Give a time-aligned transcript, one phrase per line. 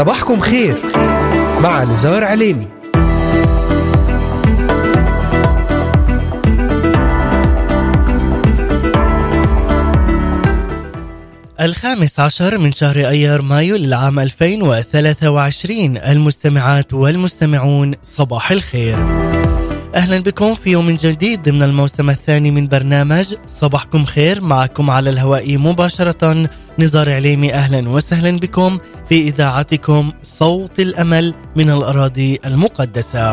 [0.00, 0.76] صباحكم خير.
[1.60, 2.66] مع نزار عليمي.
[11.60, 18.96] الخامس عشر من شهر أيار مايو للعام 2023 المستمعات والمستمعون صباح الخير.
[19.94, 25.58] أهلا بكم في يوم جديد ضمن الموسم الثاني من برنامج صباحكم خير معكم على الهواء
[25.58, 27.54] مباشرة نزار عليمي.
[27.54, 28.78] أهلا وسهلا بكم
[29.08, 33.32] في إذاعتكم صوت الأمل من الأراضي المقدسة.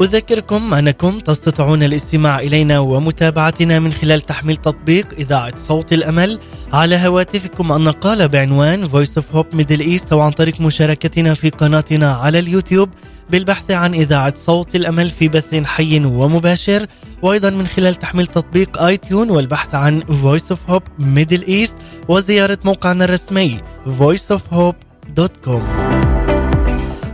[0.00, 6.38] أذكركم أنكم تستطيعون الاستماع إلينا ومتابعتنا من خلال تحميل تطبيق إذاعة صوت الأمل
[6.72, 12.12] على هواتفكم النقالة بعنوان Voice of Hope Middle East أو عن طريق مشاركتنا في قناتنا
[12.12, 12.88] على اليوتيوب
[13.30, 16.86] بالبحث عن إذاعة صوت الأمل في بث حي ومباشر
[17.22, 21.74] وأيضا من خلال تحميل تطبيق آي تيون والبحث عن Voice of Hope Middle East
[22.08, 23.60] وزيارة موقعنا الرسمي
[24.00, 26.07] voiceofhope.com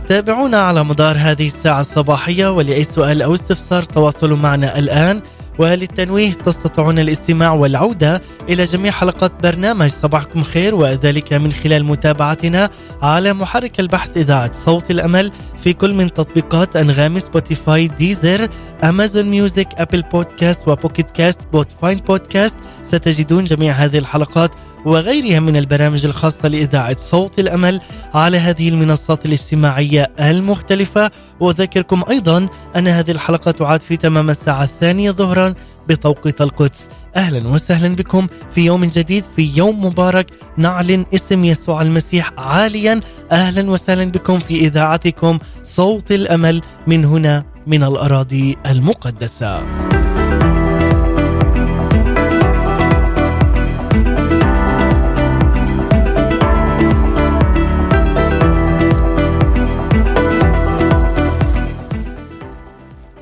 [0.07, 5.21] تابعونا على مدار هذه الساعة الصباحية ولأي سؤال أو استفسار تواصلوا معنا الآن.
[5.59, 12.69] وللتنويه تستطيعون الاستماع والعودة إلى جميع حلقات برنامج صباحكم خير وذلك من خلال متابعتنا
[13.01, 15.31] على محرك البحث إذاعة صوت الأمل
[15.63, 18.49] في كل من تطبيقات أنغامي Spotify Deezer
[18.83, 22.55] Amazon Music Apple Podcast و Pocket Casts Podbean Podcast.
[22.83, 24.51] ستجدون جميع هذه الحلقات
[24.85, 27.81] وغيرها من البرامج الخاصة لإذاعة صوت الأمل
[28.13, 31.11] على هذه المنصات الاجتماعية المختلفة.
[31.39, 35.53] وأذكركم أيضا أن هذه الحلقة تعاد في تمام الساعة الثانية ظهرا
[35.87, 40.27] بتوقيت القدس أهلا وسهلا بكم في يوم جديد في يوم مبارك.
[40.57, 42.99] نعلن اسم يسوع المسيح عاليا.
[43.31, 49.63] أهلا وسهلا بكم في إذاعتكم صوت الأمل من هنا من الأراضي المقدسة.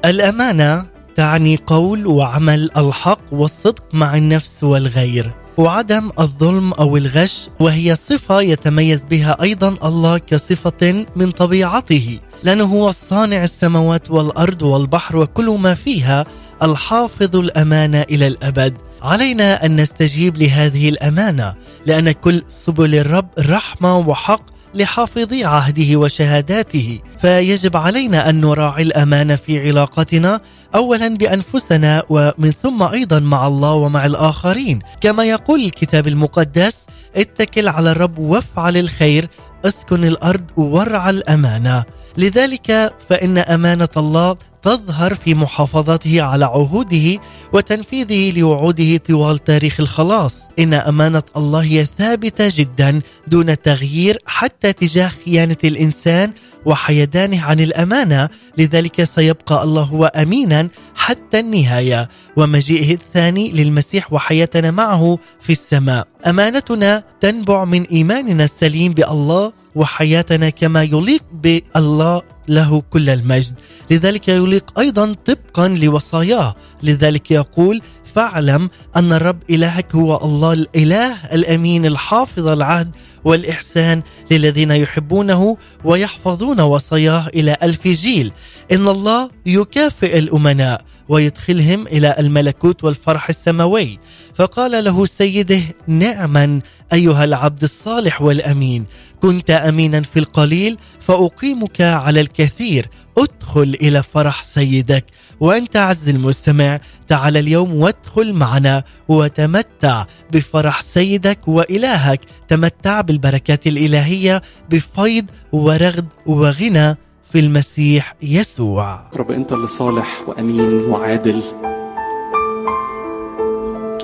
[0.06, 8.42] الأمانة تعني قول وعمل الحق والصدق مع النفس والغير وعدم الظلم أو الغش وهي صفة
[8.42, 15.74] يتميز بها أيضا الله كصفة من طبيعته لأنه هو الصانع السماوات والأرض والبحر وكل ما
[15.74, 16.26] فيها
[16.64, 18.78] الحافظ الأمانة إلى الأبد.
[19.02, 27.00] علينا أن نستجيب لهذه الأمانة لأن كل سبل الرب رحمة وحق لحافظي عهده وشهاداته.
[27.22, 30.42] فيجب علينا أن نراعي الامانه في علاقتنا
[30.76, 34.80] اولا بأنفسنا ومن ثم أيضا مع الله ومع الآخرين.
[35.02, 36.86] كما يقول الكتاب المقدس
[37.16, 39.30] اتكل على الرب وافعل الخير
[39.66, 41.84] اسكن الأرض وارعى الأمانة.
[42.18, 47.20] لذلك فإن أمانة الله تظهر في محافظته على عهوده
[47.54, 50.40] وتنفيذه لوعوده طوال تاريخ الخلاص.
[50.60, 56.34] إن أمانة الله هي ثابتة جدا دون تغيير حتى تجاه خيانة الإنسان
[56.66, 58.30] وحيدانه عن الأمانة.
[58.58, 62.10] لذلك سيبقى الله هو امينا حتى النهاية.
[62.38, 66.08] ومجيئه الثاني للمسيح وحياتنا معه في السماء.
[66.28, 73.56] أمانتنا تنبع من إيماننا السليم بألله وحياتنا كما يليق بالله له كل المجد.
[73.92, 76.56] لذلك يليق أيضا طبقا لوصاياه.
[76.84, 77.82] لذلك يقول
[78.16, 82.92] فاعلم أن الرب إلهك هو الله الإله الأمين الحافظ العهد
[83.24, 84.02] والإحسان
[84.32, 88.32] للذين يحبونه ويحفظون وصاياه إلى ألف جيل.
[88.72, 94.00] إن الله يكافئ الأمناء ويدخلهم إلى الملكوت والفرح السماوي.
[94.36, 96.60] فقال له سيده نعما
[96.94, 98.86] أيها العبد الصالح والأمين
[99.22, 105.06] كنت أمينا في القليل فأقيمك على الكثير ادخل إلى فرح سيدك
[105.40, 115.26] وأنت عز المستمع تعال اليوم وادخل معنا وتمتع بفرح سيدك وإلهك تمتع بالبركات الإلهية بفيض
[115.52, 116.98] ورغد وغنى
[117.34, 119.00] في المسيح يسوع.
[119.18, 121.42] رب أنت اللي صالح وأمين وعادل.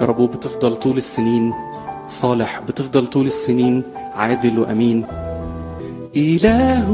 [0.01, 1.53] يا رب بتفضل طول السنين
[2.07, 3.83] صالح بتفضل طول السنين
[4.15, 5.05] عادل وأمين.
[6.15, 6.87] إله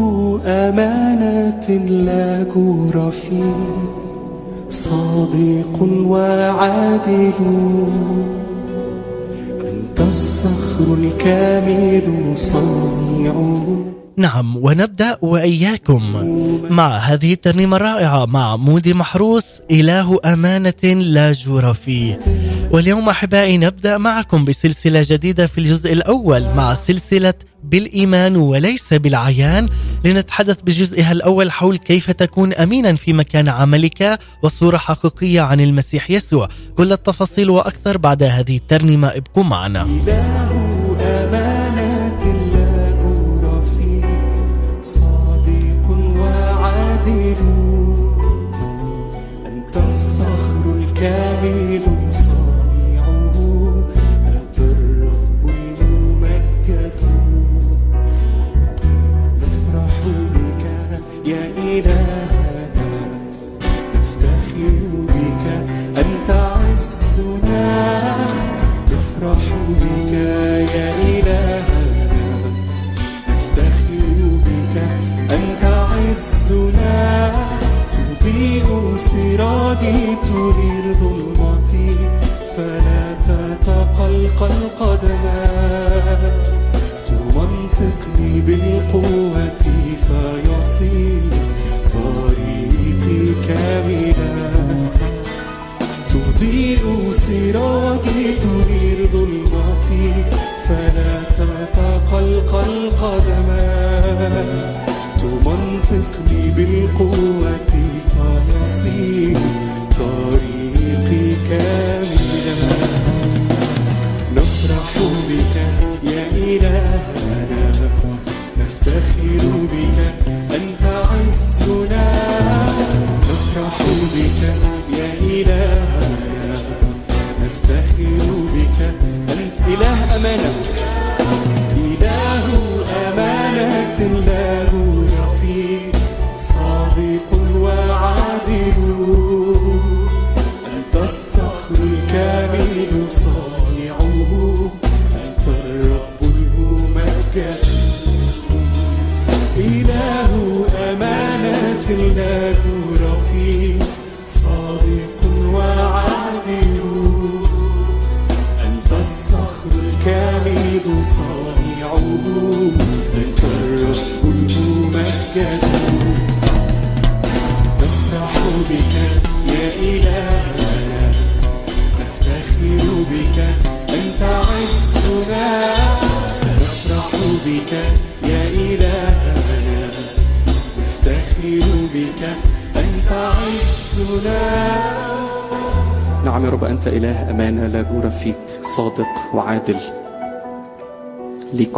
[0.45, 3.55] أمانة لا جور فيه
[4.69, 7.33] صادق وعادل.
[9.63, 13.85] أنت الصخر الكامل صانعه
[14.17, 16.03] نعم ونبدأ وإياكم
[16.69, 22.19] مع هذه الترنيمة الرائعة مع مودي محروس إله أمانة لا جور فيه.
[22.71, 27.33] واليوم أحبائي نبدأ معكم بسلسلة جديدة في الجزء الأول مع سلسلة
[27.63, 29.69] بالإيمان وليس بالعيان.
[30.05, 36.49] لنتحدث بجزئها الأول حول كيف تكون أمينا في مكان عملك وصورة حقيقية عن المسيح يسوع.
[36.77, 39.87] كل التفاصيل وأكثر بعد هذه الترنيمة ابقوا معنا.
[51.05, 53.31] الكامل صانعه.
[54.27, 56.99] أنت الرب الممجد
[59.41, 59.95] نفرح
[60.33, 60.63] بك
[61.25, 62.89] يا إلهنا.
[63.95, 65.45] نفتخر بك
[65.97, 67.67] أنت عزنا.
[68.91, 70.13] نفرح بك
[70.75, 71.61] يا إلهنا.
[73.29, 74.75] نفتخر بك
[75.31, 77.44] أنت عزنا.
[79.35, 81.95] سراجي تنير ظلمتي
[82.57, 86.31] فلا تتقلقل قدماي
[87.07, 89.57] تمنطقني بالقوة
[90.07, 91.21] فيصير
[91.93, 94.35] طريقي كاملا.
[96.09, 100.13] تضيء سراجي تنير ظلمتي
[100.67, 104.54] فلا تتقلقل قدماي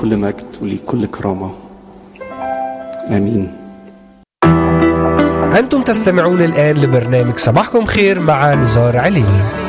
[0.07, 1.51] كل مجد وليك كل كرامة.
[3.09, 3.51] آمين.
[5.59, 9.66] أنتم تستمعون الآن لبرنامج صباحكم خير مع نزار عليني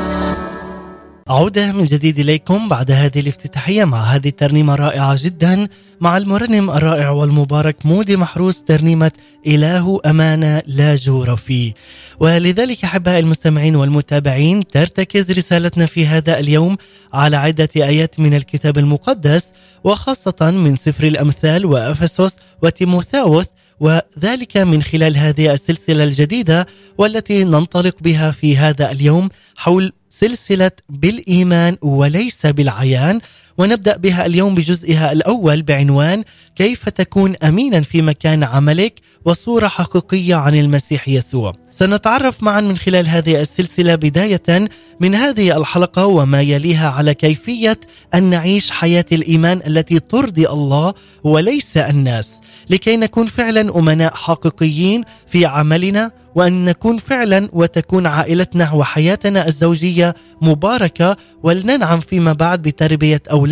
[1.38, 5.68] عودة من جديد إليكم بعد هذه الافتتاحية مع هذه الترنيمة الرائعة جدا
[6.00, 9.12] مع المرنم الرائع والمبارك مودي محروس ترنيمة
[9.46, 11.74] إله أمانة لا جور فيه.
[12.20, 16.76] ولذلك أحبائي المستمعين والمتابعين ترتكز رسالتنا في هذا اليوم
[17.12, 19.52] على عدة آيات من الكتاب المقدس
[19.84, 23.46] وخاصة من سفر الأمثال وأفسس وتيموثاوث
[23.80, 26.66] وذلك من خلال هذه السلسلة الجديدة
[26.98, 33.20] والتي ننطلق بها في هذا اليوم حول سلسلة بالإيمان وليس بالعيان.
[33.58, 36.24] ونبدأ بها اليوم بجزئها الأول بعنوان
[36.56, 41.54] كيف تكون أمينا في مكان عملك وصورة حقيقية عن المسيح يسوع.
[41.72, 44.68] سنتعرف معا من خلال هذه السلسلة بداية
[45.00, 47.80] من هذه الحلقة وما يليها على كيفية
[48.14, 52.40] أن نعيش حياة الإيمان التي ترضي الله وليس الناس.
[52.70, 61.16] لكي نكون فعلا أمناء حقيقيين في عملنا وأن نكون فعلا وتكون عائلتنا وحياتنا الزوجية مباركة
[61.42, 63.47] ولننعم فيما بعد بتربية أولادنا.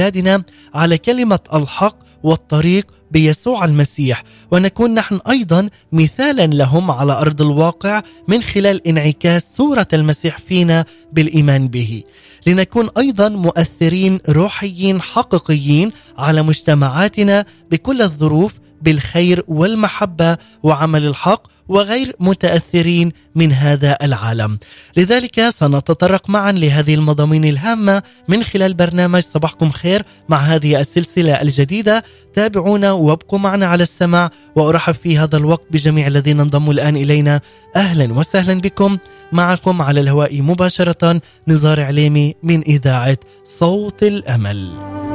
[0.75, 4.25] على كلمة الحق والطريق بيسوع المسيح.
[4.51, 11.69] ونكون نحن أيضا مثالا لهم على أرض الواقع من خلال انعكاس صورة المسيح فينا بالإيمان
[11.69, 12.03] به.
[12.47, 18.53] لنكون أيضا مؤثرين روحيين حقيقيين على مجتمعاتنا بكل الظروف
[18.87, 24.59] بالخير والمحبة وعمل الحق وغير متأثرين من هذا العالم.
[24.97, 32.05] لذلك سنتطرق معا لهذه المضامين الهامة من خلال برنامج صباحكم خير مع هذه السلسلة الجديدة.
[32.35, 37.41] تابعونا وابقوا معنا على السماع وأرحب في هذا الوقت بجميع الذين انضموا الآن إلينا.
[37.77, 38.99] أهلا وسهلا بكم
[39.33, 45.06] معكم على الهواء مباشرة نزار عليمي من إذاعة صوت الأمل.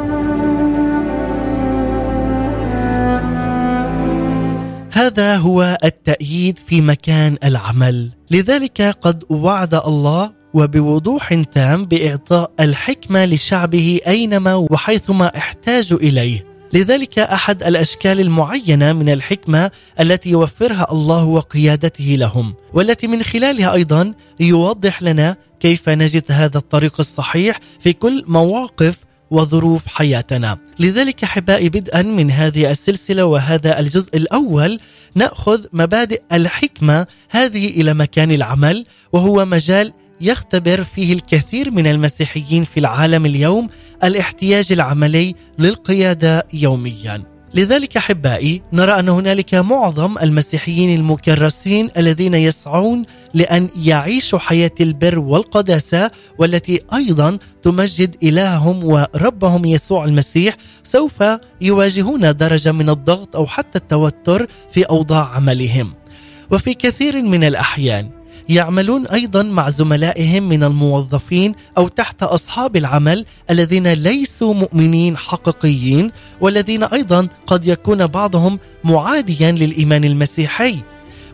[5.12, 8.12] وهذا هو التأييد في مكان العمل.
[8.32, 16.46] لذلك قد وعد الله وبوضوح تام بإعطاء الحكمة لشعبه أينما وحيثما احتاجوا إليه.
[16.74, 24.14] لذلك أحد الأشكال المعينة من الحكمة التي يوفرها الله وقيادته لهم والتي من خلالها أيضا
[24.40, 28.98] يوضح لنا كيف نجد هذا الطريق الصحيح في كل مواقف
[29.32, 34.80] وظروف حياتنا لذلك أحبائي بدءا من هذه السلسلة وهذا الجزء الأول
[35.16, 42.80] نأخذ مبادئ الحكمة هذه إلى مكان العمل وهو مجال يختبر فيه الكثير من المسيحيين في
[42.80, 43.70] العالم اليوم
[44.04, 47.31] الاحتياج العملي للقيادة يوميا.
[47.54, 53.04] لذلك أحبائي نرى أن هنالك معظم المسيحيين المكرسين الذين يسعون
[53.34, 61.24] لأن يعيشوا حياة البر والقداسة والتي أيضا تمجد إلههم وربهم يسوع المسيح سوف
[61.62, 65.94] يواجهون درجة من الضغط أو حتى التوتر في أوضاع عملهم.
[66.52, 73.88] وفي كثير من الأحيان يعملون أيضا مع زملائهم من الموظفين أو تحت أصحاب العمل الذين
[73.88, 80.78] ليسوا مؤمنين حقيقيين والذين أيضا قد يكون بعضهم معاديا للإيمان المسيحي.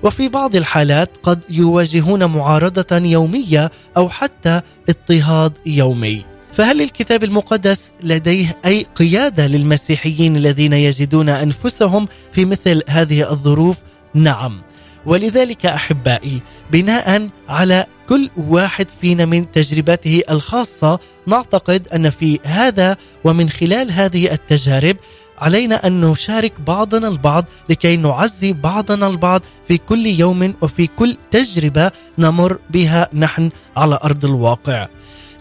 [0.04, 6.26] وفي بعض الحالات قد يواجهون معارضة يومية أو حتى اضطهاد يومي.
[6.54, 13.78] فهل الكتاب المقدس لديه أي قيادة للمسيحيين الذين يجدون أنفسهم في مثل هذه الظروف؟
[14.14, 14.62] نعم.
[15.08, 23.50] ولذلك أحبائي بناء على كل واحد فينا من تجربته الخاصة نعتقد أن في هذا ومن
[23.50, 24.98] خلال هذه التجارب
[25.38, 31.92] علينا أن نشارك بعضنا البعض لكي نعزي بعضنا البعض في كل يوم وفي كل تجربة
[32.18, 34.88] نمر بها نحن على أرض الواقع.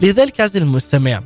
[0.01, 1.23] لذلك عزيزي المستمع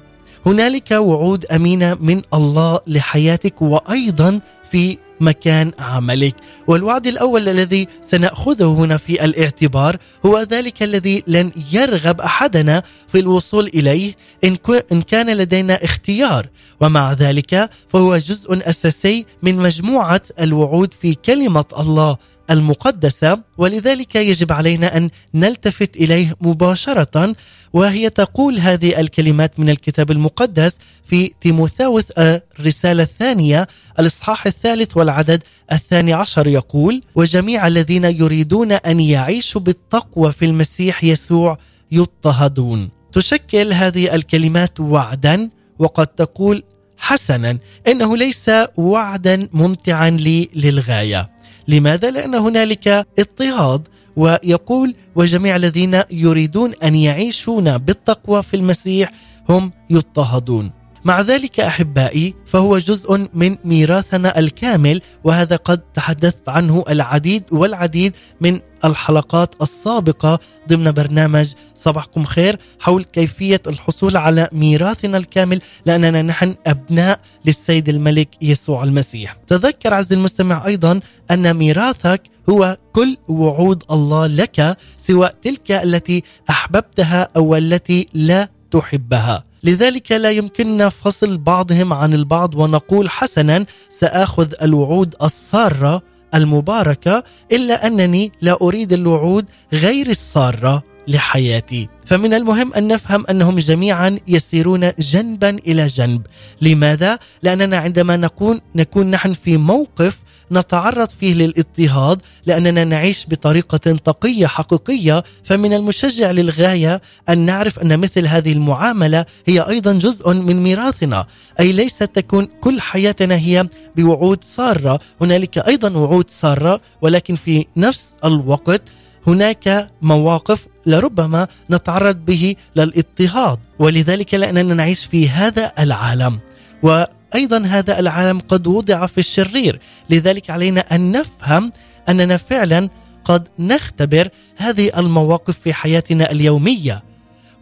[0.47, 6.35] هنالك وعود أمينة من الله لحياتك وأيضا في مكان عملك.
[6.67, 9.97] والوعد الأول الذي سنأخذه هنا في الاعتبار
[10.27, 14.57] هو ذلك الذي لن يرغب أحدنا في الوصول إليه إن
[14.93, 16.47] إن كان لدينا اختيار.
[16.81, 22.17] ومع ذلك فهو جزء أساسي من مجموعة الوعود في كلمة الله
[22.51, 27.35] المقدسة ولذلك يجب علينا أن نلتفت إليه مباشرة
[27.73, 33.67] وهي تقول هذه الكلمات من الكتاب المقدس في تيموثاوس الرسالة الثانية
[33.99, 35.43] الإصحاح الثالث والعدد
[35.73, 41.59] الثاني عشر يقول: وجميع الذين يريدون أن يعيشوا بالتقوى في المسيح يسوع
[41.93, 42.91] يضطهدون.
[43.13, 46.63] تشكل هذه الكلمات وعدا وقد تقول
[46.99, 51.31] حسنا إنه ليس وعدا ممتعا لي للغاية
[51.71, 59.13] لماذا؟ لأن هنالك اضطهاد ويقول وجميع الذين يريدون أن يعيشون بالتقوى في المسيح
[59.49, 67.45] هم يضطهدون مع ذلك أحبائي فهو جزء من ميراثنا الكامل وهذا قد تحدثت عنه العديد
[67.53, 70.39] والعديد من الحلقات السابقة
[70.69, 78.29] ضمن برنامج صباحكم خير حول كيفية الحصول على ميراثنا الكامل لأننا نحن أبناء للسيد الملك
[78.43, 79.37] يسوع المسيح.
[79.47, 87.29] تذكر عز المستمع أيضا أن ميراثك هو كل وعود الله لك سواء تلك التي أحببتها
[87.37, 89.50] أو التي لا تحبها.
[89.63, 96.03] لذلك لا يمكننا فصل بعضهم عن البعض ونقول حسنا سآخذ الوعود السارة
[96.35, 100.90] المباركة إلا أنني لا أريد الوعود غير السارة.
[101.11, 101.89] لحياتي.
[102.07, 106.27] فمن المهم أن نفهم أنهم جميعا يسيرون جنبا إلى جنب.
[106.63, 110.19] لماذا؟ لأننا عندما نكون نكون نحن في موقف
[110.53, 115.25] نتعرض فيه للاضطهاد لأننا نعيش بطريقة تقيه حقيقية.
[115.45, 121.27] فمن المشجع للغاية أن نعرف أن مثل هذه المعاملة هي أيضا جزء من ميراثنا.
[121.61, 125.01] أي ليست تكون كل حياتنا هي بوعود سارة.
[125.21, 128.83] هنالك أيضا وعود سارة ولكن في نفس الوقت
[129.27, 136.39] هناك مواقف لربما نتعرض به للاضطهاد ولذلك لأننا نعيش في هذا العالم.
[136.83, 141.73] وأيضا هذا العالم قد وضع في الشرير لذلك علينا أن نفهم
[142.09, 142.89] أننا فعلا
[143.25, 147.03] قد نختبر هذه المواقف في حياتنا اليومية.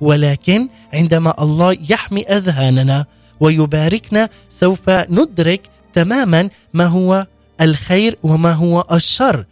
[0.00, 3.06] ولكن عندما الله يحمي أذهاننا
[3.40, 7.26] ويباركنا سوف ندرك تماما ما هو
[7.60, 9.44] الخير وما هو الشر.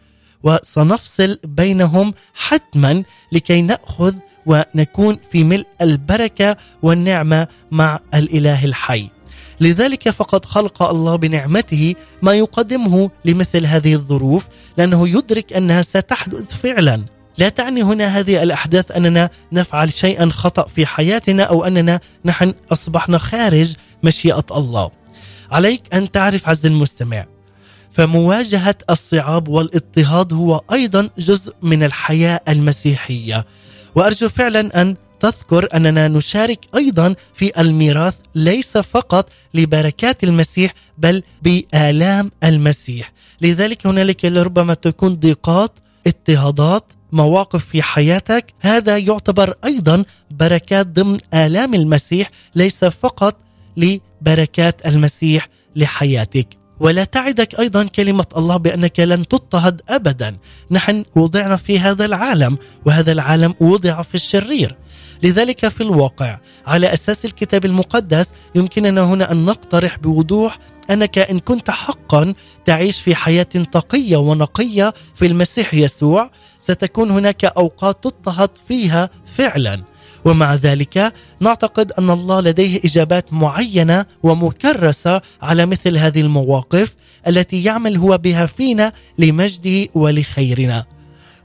[0.43, 4.15] وسنفصل بينهم حتما لكي نأخذ
[4.47, 9.11] ونكون في ملء البركة والنعمة مع الإله الحي.
[9.61, 17.05] لذلك فقد خلق الله بنعمته ما يقدمه لمثل هذه الظروف لأنه يدرك أنها ستحدث فعلا.
[17.39, 23.19] لا تعني هنا هذه الأحداث أننا نفعل شيئا خطأ في حياتنا أو أننا نحن أصبحنا
[23.19, 24.91] خارج مشيئة الله.
[25.51, 27.27] عليك أن تعرف عز المستمع
[27.97, 33.47] فمواجهة الصعاب والاضطهاد هو أيضا جزء من الحياة المسيحية.
[33.95, 42.31] وأرجو فعلا أن تذكر أننا نشارك أيضا في الميراث ليس فقط لبركات المسيح بل بآلام
[42.45, 43.13] المسيح.
[43.41, 48.55] لذلك هنالك لربما تكون ضيقات اضطهادات مواقف في حياتك.
[48.61, 53.37] هذا يعتبر أيضا بركات ضمن آلام المسيح ليس فقط
[53.77, 56.66] لبركات المسيح لحياتك.
[56.81, 60.37] ولا تعدك أيضا كلمة الله بأنك لن تضطهد ابدا.
[60.71, 64.77] نحن وضعنا في هذا العالم وهذا العالم وضع في الشرير.
[65.23, 70.59] لذلك في الواقع على أساس الكتاب المقدس يمكننا هنا أن نقترح بوضوح
[70.91, 78.05] أنك إن كنت حقا تعيش في حياة تقية ونقية في المسيح يسوع ستكون هناك أوقات
[78.05, 79.85] تضطهد فيها فعلا.
[80.27, 86.97] ومع ذلك نعتقد أن الله لديه إجابات معينة ومكرسة على مثل هذه المواقف
[87.29, 90.85] التي يعمل هو بها فينا لمجده ولخيرنا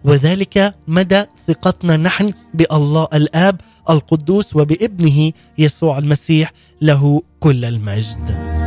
[0.04, 8.61] وذلك مدى ثقتنا نحن بالله الآب القدوس وبابنه يسوع المسيح له كل المجد.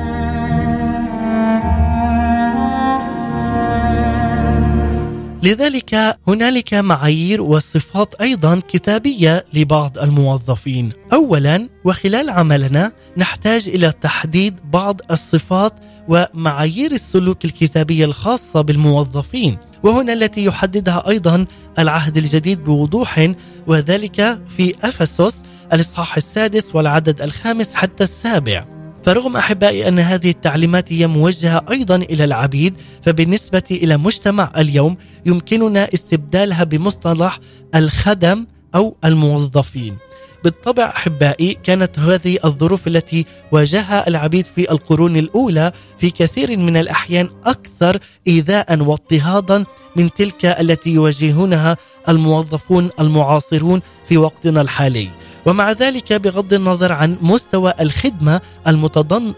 [5.44, 10.92] لذلك هنالك معايير وصفات أيضا كتابية لبعض الموظفين.
[11.12, 15.72] اولا وخلال عملنا نحتاج إلى تحديد بعض الصفات
[16.08, 19.58] ومعايير السلوك الكتابية الخاصة بالموظفين.
[19.82, 21.46] وهنا التي يحددها أيضا
[21.78, 23.32] العهد الجديد بوضوح
[23.66, 28.73] وذلك في أفسس الإصحاح السادس والعدد الخامس حتى السابع.
[29.04, 34.96] فرغم أحبائي أن هذه التعليمات هي موجهة أيضا إلى العبيد فبالنسبة إلى مجتمع اليوم
[35.26, 37.38] يمكننا استبدالها بمصطلح
[37.74, 39.96] الخدم أو الموظفين.
[40.44, 47.28] بالطبع أحبائي كانت هذه الظروف التي واجهها العبيد في القرون الأولى في كثير من الأحيان
[47.44, 49.64] أكثر ايذاء واضطهادا
[49.96, 51.76] من تلك التي يواجهونها
[52.08, 55.10] الموظفون المعاصرون في وقتنا الحالي.
[55.46, 59.32] ومع ذلك بغض النظر عن مستوى الخدمة المتضم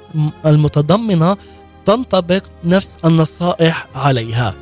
[0.46, 1.36] المتضمنة
[1.86, 4.54] تنطبق نفس النصائح عليها.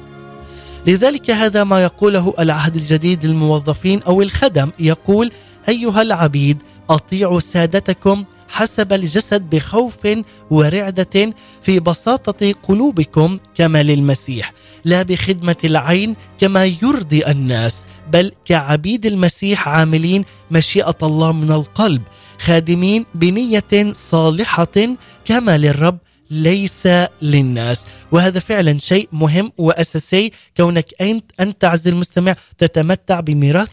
[0.87, 5.33] لذلك هذا ما يقوله العهد الجديد للموظفين أو الخدم يقول
[5.68, 10.09] أيها العبيد أطيعوا سادتكم حسب الجسد بخوف
[10.50, 14.52] ورعدة في بساطة قلوبكم كما للمسيح
[14.85, 22.03] لا بخدمة العين كما يرضي الناس بل كعبيد المسيح عاملين مشيئة الله من القلب
[22.38, 25.99] خادمين بنية صالحة كما للرب
[26.31, 26.88] ليس
[27.23, 27.85] للناس.
[28.12, 30.33] وهذا فعلا شيء مهم وأساسي.
[30.57, 33.70] كونك أنت أنت عز المستمع تتمتع بميراث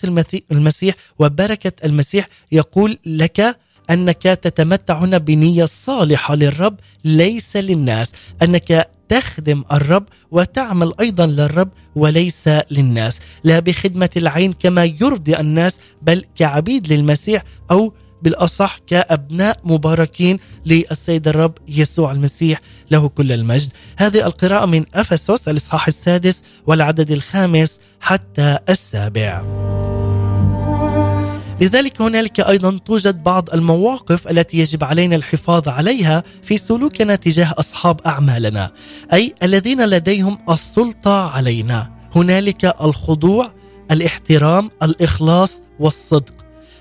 [0.51, 2.27] المسيح وبركة المسيح.
[2.51, 3.57] يقول لك
[3.89, 12.47] أنك تتمتع هنا بنية صالحة للرب ليس للناس أنك تخدم الرب وتعمل أيضا للرب وليس
[12.47, 21.27] للناس لا بخدمة العين كما يرضي الناس بل كعبيد للمسيح أو بالأصح كأبناء مباركين للسيد
[21.27, 23.69] الرب يسوع المسيح له كل المجد.
[23.97, 29.41] هذه القراءة من أفسس الإصحاح السادس والعدد الخامس حتى السابع.
[31.61, 38.01] لذلك هنالك أيضا توجد بعض المواقف التي يجب علينا الحفاظ عليها في سلوكنا تجاه أصحاب
[38.05, 38.71] أعمالنا،
[39.13, 41.91] أي الذين لديهم السلطة علينا.
[42.15, 43.53] هنالك الخضوع،
[43.91, 46.33] الاحترام، الإخلاص والصدق.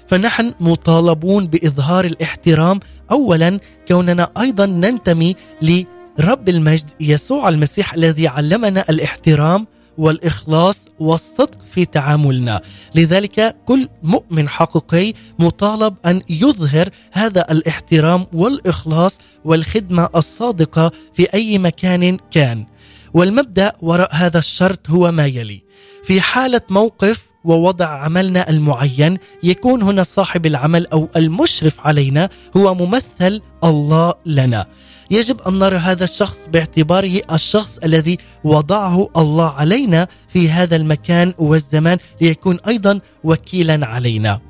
[0.09, 9.66] فنحن مطالبون بإظهار الاحترام اولا كوننا أيضا ننتمي لرب المجد يسوع المسيح الذي علمنا الاحترام
[10.00, 12.60] والإخلاص والصدق في تعاملنا،
[12.94, 22.18] لذلك كل مؤمن حقيقي مطالب أن يظهر هذا الاحترام والإخلاص والخدمة الصادقة في أي مكان
[22.30, 22.66] كان.
[23.14, 25.62] والمبدأ وراء هذا الشرط هو ما يلي:
[26.04, 33.42] في حالة موقف ووضع عملنا المعين يكون هنا صاحب العمل أو المشرف علينا هو ممثل
[33.64, 34.66] الله لنا.
[35.11, 41.99] يجب أن نرى هذا الشخص باعتباره الشخص الذي وضعه الله علينا في هذا المكان والزمان
[42.20, 44.40] ليكون أيضا وكيلا علينا.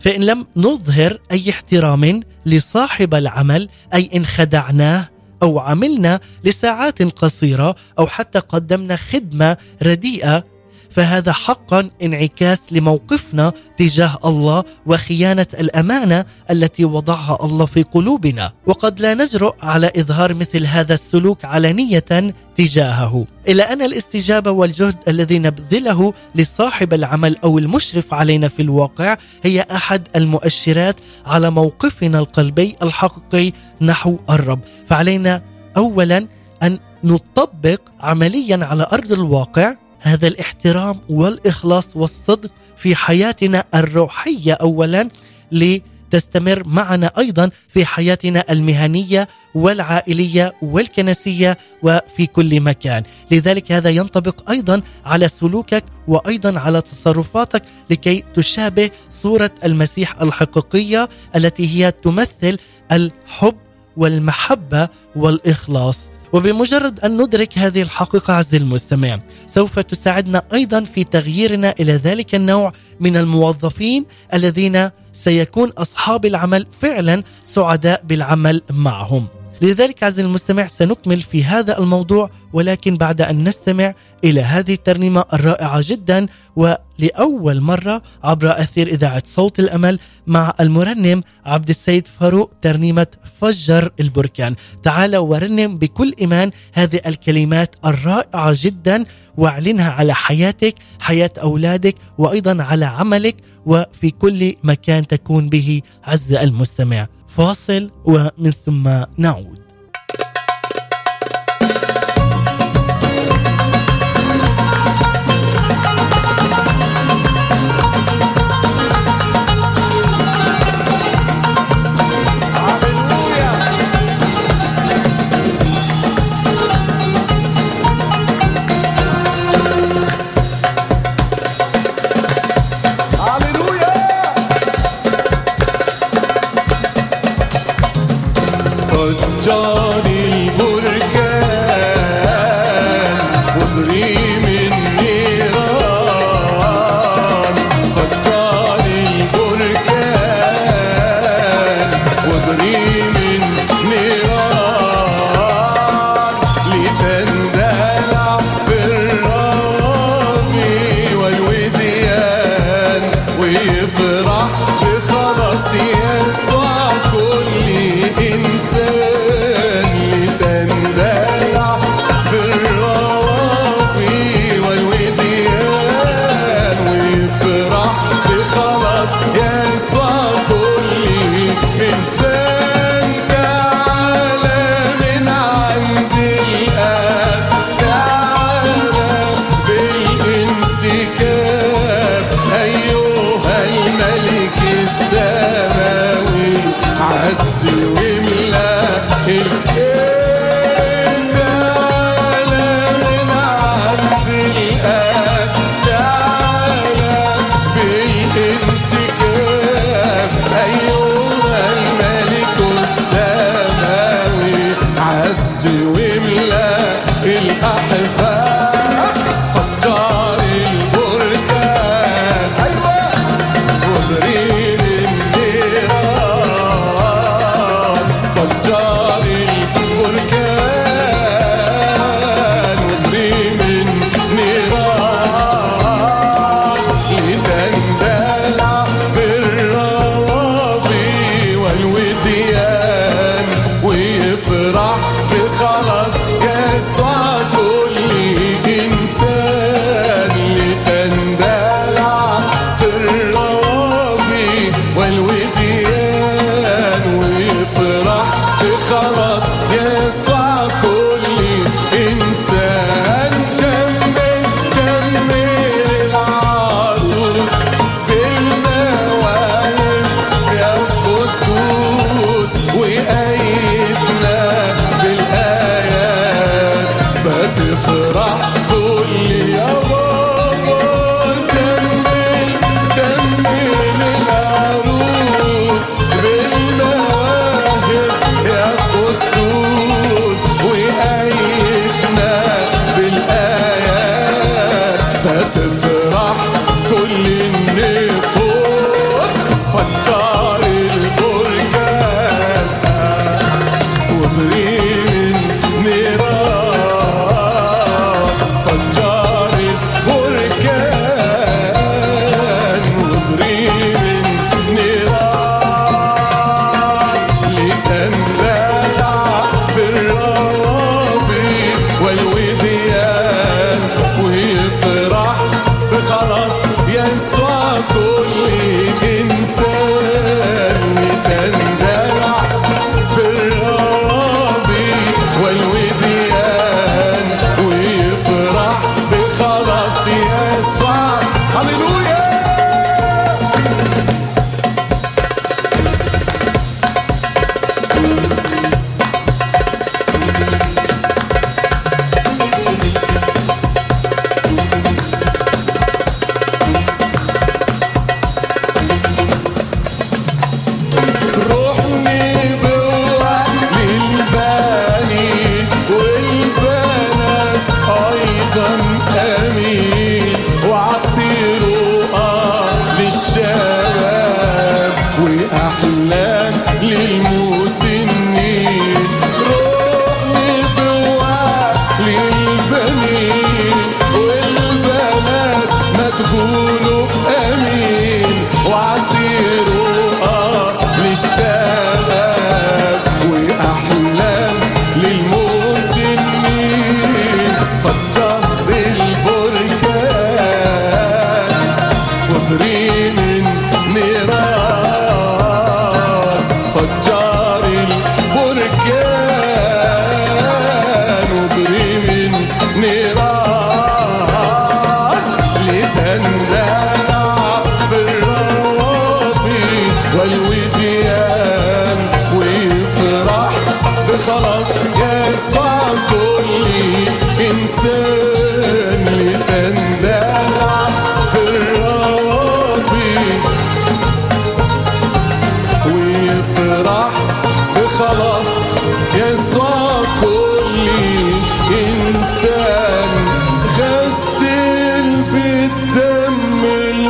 [0.00, 5.08] فإن لم نظهر أي احترام لصاحب العمل أي إن خدعناه
[5.42, 10.44] أو عملنا لساعات قصيرة أو حتى قدمنا خدمة رديئة
[10.90, 18.52] فهذا حقا انعكاس لموقفنا تجاه الله وخيانة الأمانة التي وضعها الله في قلوبنا.
[18.66, 23.26] وقد لا نجرؤ على إظهار مثل هذا السلوك علنية تجاهه.
[23.48, 30.08] الا أن الاستجابة والجهد الذي نبذله لصاحب العمل أو المشرف علينا في الواقع هي أحد
[30.16, 30.96] المؤشرات
[31.26, 34.60] على موقفنا القلبي الحقيقي نحو الرب.
[34.88, 35.42] فعلينا
[35.76, 36.26] اولا
[36.62, 45.08] أن نطبق عمليا على أرض الواقع هذا الاحترام والإخلاص والصدق في حياتنا الروحية اولا
[45.52, 54.82] لتستمر معنا أيضا في حياتنا المهنية والعائلية والكنسية وفي كل مكان، لذلك هذا ينطبق أيضا
[55.04, 62.58] على سلوكك وأيضا على تصرفاتك لكي تشابه صورة المسيح الحقيقية التي هي تمثل
[62.92, 63.56] الحب
[63.96, 66.10] والمحبة والإخلاص.
[66.32, 72.72] وبمجرد أن ندرك هذه الحقيقة عز المستمع سوف تساعدنا أيضا في تغييرنا إلى ذلك النوع
[73.00, 79.37] من الموظفين الذين سيكون أصحاب العمل فعلا سعداء بالعمل معهم.
[79.62, 83.94] لذلك عزيزي المستمع سنكمل في هذا الموضوع ولكن بعد أن نستمع
[84.24, 91.68] إلى هذه الترنيمة الرائعة جدا ولأول مرة عبر أثير إذاعة صوت الأمل مع المرنم عبد
[91.68, 93.06] السيد فاروق ترنيمة
[93.40, 94.54] فجر البركان.
[94.82, 99.04] تعال ورنم بكل إيمان هذه الكلمات الرائعة جدا
[99.36, 107.06] واعلنها على حياتك حياة أولادك وأيضا على عملك وفي كل مكان تكون به عز المستمع.
[107.38, 109.67] فاصل ومن ثم نعود.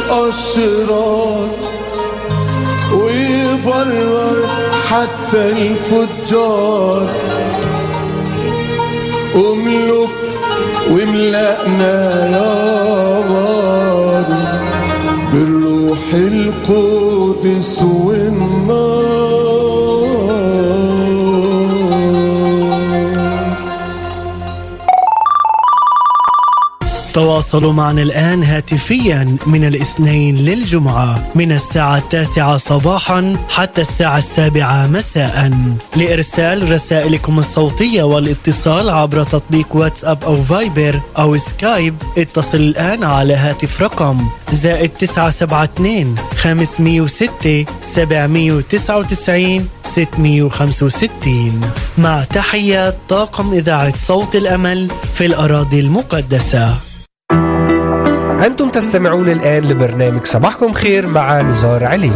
[0.09, 1.49] الأشرار
[2.93, 4.47] ويبرر
[4.89, 7.09] حتى الفجار.
[9.37, 10.09] أملك
[10.91, 11.97] واملأنا
[12.31, 14.45] يا باري
[15.33, 18.68] بالروح القدس والنار
[27.19, 35.53] تواصلوا معنا الآن هاتفيا من الاثنين للجمعة من الساعة التاسعة صباحا حتى الساعة السابعة مساء.
[35.97, 43.83] لإرسال رسائلكم الصوتية والاتصال عبر تطبيق واتساب أو فايبر أو سكايب اتصل الآن على هاتف
[43.83, 51.61] رقم زائد تسعة سبعة اتنين خمسمية وستة سبعمية وتسعة وتسعين ستمية وخمسة وستين.
[51.99, 56.88] مع تحيات طاقم إذاعة صوت الأمل في الأراضي المقدسة.
[58.47, 62.11] أنتم تستمعون الآن لبرنامج صباحكم خير مع نزار علي.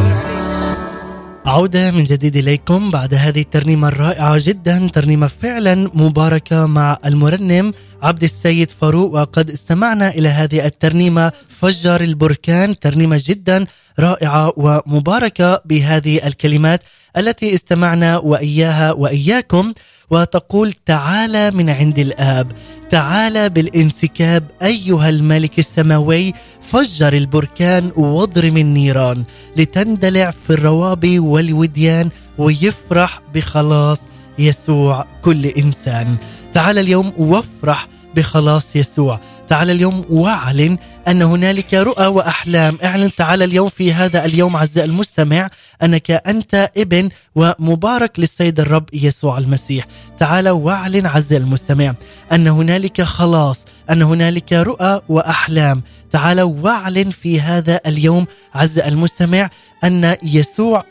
[1.47, 8.23] عودة من جديد إليكم بعد هذه الترنيمة الرائعة جدا ترنيمة فعلا مباركة مع المرنم عبد
[8.23, 13.67] السيد فاروق وقد استمعنا إلى هذه الترنيمة فجر البركان ترنيمة جدا
[13.99, 16.81] رائعة ومباركة بهذه الكلمات
[17.17, 19.73] التي استمعنا وإياها وإياكم.
[20.13, 22.53] وتقول تعالى من عند الآب
[22.91, 29.25] تعالى بالانسكاب أيها الملك السماوي فجر البركان واضرم النيران
[29.57, 34.01] لتندلع في الروابي والوديان ويفرح بخلاص
[34.39, 36.17] يسوع كل إنسان.
[36.53, 39.21] تعال اليوم وافرح بخلاص يسوع.
[39.53, 42.79] تعال اليوم واعلن أن هنالك رؤى وأحلام.
[42.85, 45.49] اعلن تعال اليوم في هذا اليوم عزيزي المستمع
[45.83, 49.87] أنك أنت ابن ومبارك للسيد الرب يسوع المسيح.
[50.19, 51.95] تعال واعلن عزيزي المستمع
[52.33, 55.83] أن هنالك خلاص أن هنالك رؤى وأحلام.
[56.11, 59.51] تعال واعلن في هذا اليوم عز المستمع
[59.85, 60.85] أن يسوع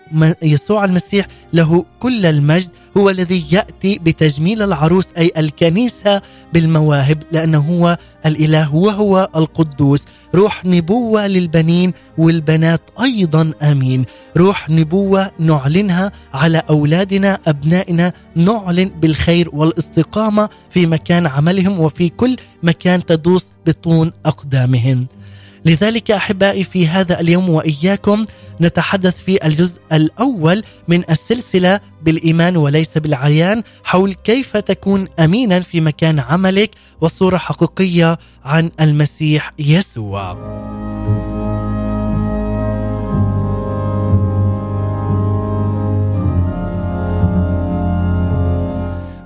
[0.43, 6.21] يسوع المسيح له كل المجد هو الذي يأتي بتجميل العروس أي الكنيسة
[6.53, 10.05] بالمواهب لأنه هو الإله وهو القدوس.
[10.35, 14.05] روح نبوة للبنين والبنات أيضا آمين.
[14.37, 23.05] روح نبوة نعلنها على أولادنا أبنائنا نعلن بالخير والاستقامة في مكان عملهم وفي كل مكان
[23.05, 25.07] تدوس بطون أقدامهم.
[25.65, 28.25] لذلك أحبائي في هذا اليوم وإياكم
[28.61, 36.19] نتحدث في الجزء الأول من السلسلة بالإيمان وليس بالعيان حول كيف تكون أمينا في مكان
[36.19, 36.71] عملك
[37.01, 41.00] وصورة حقيقية عن المسيح يسوع.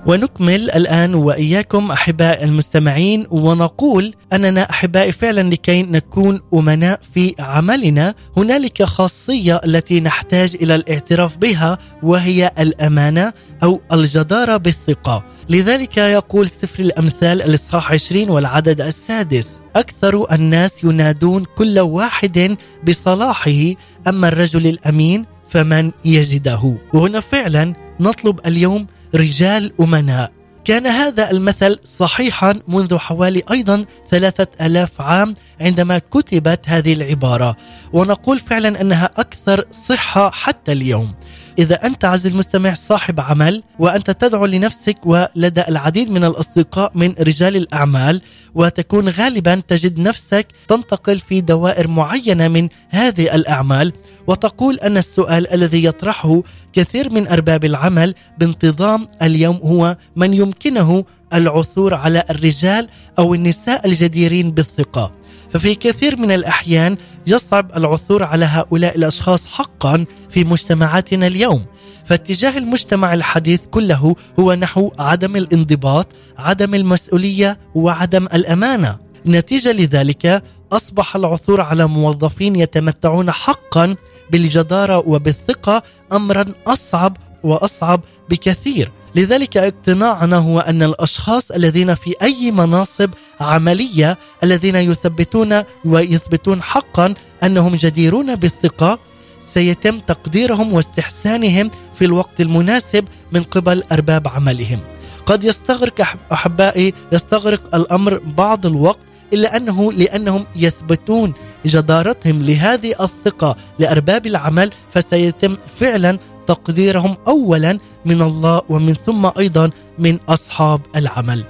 [0.06, 8.14] ونكمل الآن وإياكم أحباء المستمعين ونقول أننا أحبائي فعلا لكي نكون أمناء في عملنا.
[8.36, 15.24] هنالك خاصية التي نحتاج إلى الاعتراف بها وهي الأمانة أو الجدارة بالثقة.
[15.48, 22.56] لذلك يقول سفر الأمثال الإصحاح 20 والعدد السادس أكثر الناس ينادون كل واحد
[22.88, 23.72] بصلاحه
[24.08, 26.78] أما الرجل الأمين فمن يجده.
[26.94, 30.32] وهنا فعلا نطلب اليوم رجال أمناء.
[30.64, 37.56] كان هذا المثل صحيحا منذ حوالي أيضا ثلاثة ألاف عام عندما كتبت هذه العبارة.
[37.92, 41.14] ونقول فعلا أنها أكثر صحة حتى اليوم.
[41.58, 47.56] إذا أنت عزيزي المستمع صاحب عمل وأنت تدعو لنفسك ولدى العديد من الأصدقاء من رجال
[47.56, 48.22] الأعمال
[48.54, 53.92] وتكون غالبا تجد نفسك تنتقل في دوائر معينة من هذه الأعمال.
[54.26, 56.42] وتقول أن السؤال الذي يطرحه
[56.72, 62.88] كثير من أرباب العمل بانتظام اليوم هو من يمكنه العثور على الرجال
[63.18, 65.12] أو النساء الجديرين بالثقة.
[65.50, 71.66] ففي كثير من الأحيان يصعب العثور على هؤلاء الأشخاص حقا في مجتمعاتنا اليوم.
[72.04, 76.06] فاتجاه المجتمع الحديث كله هو نحو عدم الانضباط
[76.38, 78.98] عدم المسؤولية وعدم الأمانة.
[79.26, 83.96] نتيجة لذلك أصبح العثور على موظفين يتمتعون حقا
[84.30, 88.92] بالجدارة وبالثقة أمرا أصعب وأصعب بكثير.
[89.16, 97.74] لذلك اقتناعنا هو أن الأشخاص الذين في أي مناصب عملية الذين يثبتون ويثبتون حقا أنهم
[97.74, 98.98] جديرون بالثقة
[99.40, 104.80] سيتم تقديرهم واستحسانهم في الوقت المناسب من قبل أرباب عملهم.
[105.26, 108.98] قد يستغرق أحبائي يستغرق الأمر بعض الوقت
[109.32, 111.34] إلا أنه لأنهم يثبتون
[111.66, 120.18] جدارتهم لهذه الثقة لأرباب العمل فسيتم فعلا تقديرهم أولا من الله ومن ثم أيضا من
[120.28, 121.44] أصحاب العمل.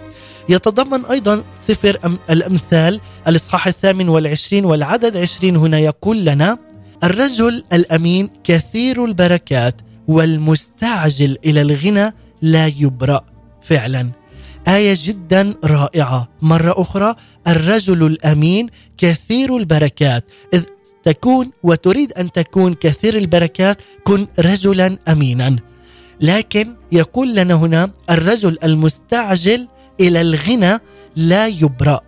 [0.48, 6.58] يتضمن أيضا سفر الأمثال الإصحاح الثامن والعشرين والعدد عشرين هنا يقول لنا
[7.04, 9.74] الرجل الأمين كثير البركات
[10.08, 13.24] والمستعجل إلى الغنى لا يبرأ
[13.62, 14.10] فعلا.
[14.68, 16.28] آية جدا رائعة.
[16.42, 17.14] مرة أخرى
[17.48, 20.62] الرجل الأمين كثير البركات إذ
[21.06, 25.56] تكون وتريد أن تكون كثير البركات كن رجلا أمينا.
[26.20, 29.68] لكن يقول لنا هنا الرجل المستعجل
[30.00, 30.78] إلى الغنى
[31.16, 32.00] لا يبرأ.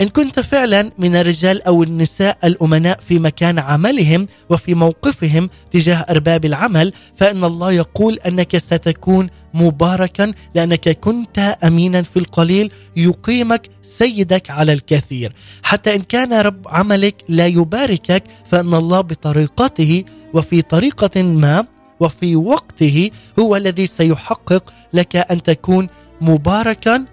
[0.00, 6.44] إن كنت فعلا من الرجال أو النساء الأمناء في مكان عملهم وفي موقفهم تجاه أرباب
[6.44, 14.72] العمل فإن الله يقول أنك ستكون مباركا لأنك كنت أمينا في القليل يقيمك سيدك على
[14.72, 15.32] الكثير.
[15.62, 20.04] حتى إن كان رب عملك لا يباركك فإن الله بطريقته
[20.34, 21.66] وفي طريقة ما
[22.00, 25.88] وفي وقته هو الذي سيحقق لك أن تكون
[26.20, 27.04] مباركا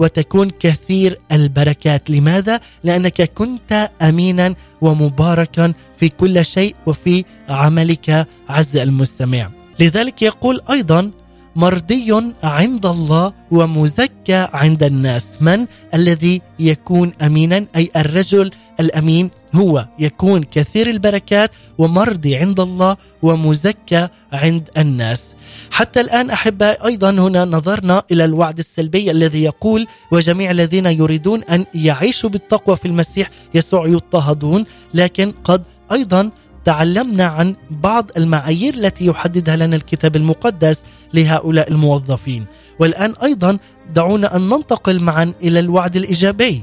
[0.00, 2.10] وتكون كثير البركات.
[2.10, 9.50] لماذا؟ لأنك كنت امينا ومباركا في كل شيء وفي عملك عز المستمع.
[9.80, 11.10] لذلك يقول أيضا
[11.56, 15.42] مرضي عند الله ومزكى عند الناس.
[15.42, 19.30] من الذي يكون امينا؟ أي الرجل الأمين.
[19.54, 25.34] هو يكون كثير البركات ومرضي عند الله ومزكى عند الناس.
[25.70, 31.66] حتى الآن احباء أيضا هنا نظرنا إلى الوعد السلبي الذي يقول وجميع الذين يريدون أن
[31.74, 36.30] يعيشوا بالتقوى في المسيح يسوع يضطهدون لكن قد أيضا
[36.70, 40.82] تعلمنا عن بعض المعايير التي يحددها لنا الكتاب المقدس
[41.14, 42.44] لهؤلاء الموظفين.
[42.78, 43.58] والآن أيضا
[43.94, 46.62] دعونا أن ننتقل معا إلى الوعد الإيجابي.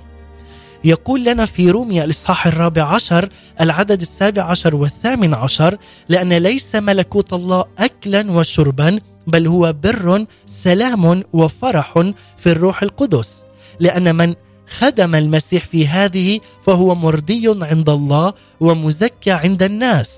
[0.83, 3.29] يقول لنا في روميا الإصحاح الرابع عشر
[3.61, 5.77] العدد السابع عشر والثامن عشر
[6.09, 11.93] لأن ليس ملكوت الله أكلا وشربا بل هو بر سلام وفرح
[12.37, 13.43] في الروح القدس.
[13.79, 14.35] لأن من
[14.79, 20.15] خدم المسيح في هذه فهو مرضي عند الله ومزكى عند الناس.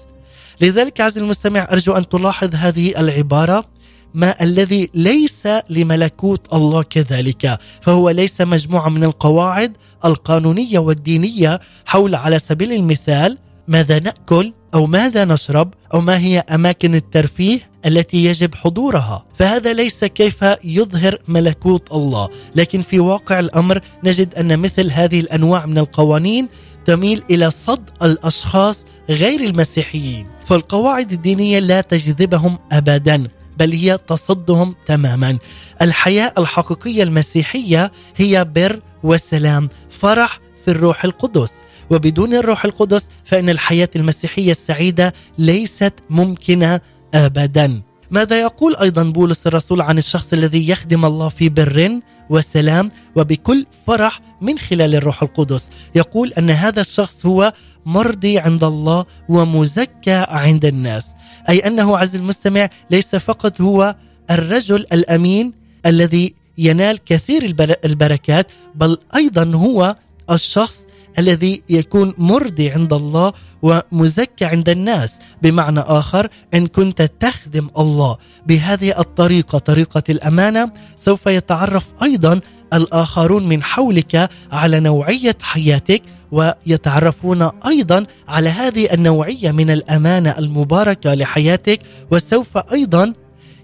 [0.62, 3.66] لذلك عز المستمع أرجو أن تلاحظ هذه العبارة.
[4.14, 12.40] ما الذي ليس لملكوت الله كذلك فهو ليس مجموعة من القواعد القانونية والدينية حول على
[12.40, 13.38] سبيل المثال
[13.70, 20.06] ماذا نأكل أو ماذا نشرب أو ما هي أماكن الترفيه التي يجب حضورها؟ فهذا ليس
[20.06, 26.48] كيف يظهر ملكوت الله لكن في واقع الأمر نجد أن مثل هذه الأنواع من القوانين
[26.86, 30.28] تميل إلى صد الأشخاص غير المسيحيين.
[30.46, 35.38] فالقواعد الدينية لا تجذبهم ابدا بل هي تصدهم تماما.
[35.82, 41.54] الحياة الحقيقية المسيحية هي بر وسلام فرح في الروح القدس.
[41.90, 46.82] وبدون الروح القدس فإن الحياة المسيحية السعيدة ليست ممكنة
[47.14, 47.82] ابدا.
[48.12, 54.20] ماذا يقول أيضا بولس الرسول عن الشخص الذي يخدم الله في بر وسلام وبكل فرح
[54.42, 57.54] من خلال الروح القدس؟ يقول أن هذا الشخص هو
[57.86, 61.06] مرضي عند الله ومزكى عند الناس.
[61.50, 63.96] أي أنه عز المستمع ليس فقط هو
[64.32, 65.54] الرجل الأمين
[65.86, 69.96] الذي ينال كثير البركات بل أيضا هو
[70.32, 70.86] الشخص
[71.18, 75.20] الذي يكون مرضي عند الله ومزكى عند الناس.
[75.42, 82.40] بمعنى آخر إن كنت تخدم الله بهذه الطريقة طريقة الأمانة سوف يتعرف أيضا
[82.74, 86.02] الآخرون من حولك على نوعية حياتك
[86.32, 91.80] ويتعرفون أيضا على هذه النوعية من الأمانة المباركة لحياتك
[92.12, 93.14] وسوف أيضا